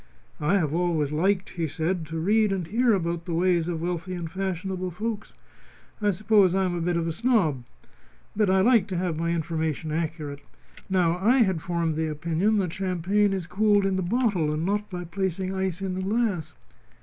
[0.39, 4.15] "I have always liked," he said, "to read and hear about the ways of wealthy
[4.15, 5.33] and fashionable folks.
[6.01, 7.63] I suppose I am a bit of a snob.
[8.35, 10.41] But I like to have my information accurate.
[10.89, 14.89] Now, I had formed the opinion that champagn is cooled in the bottle and not
[14.89, 16.55] by placing ice in the glass."